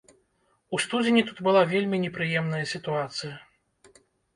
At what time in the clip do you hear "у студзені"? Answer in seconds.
0.77-1.21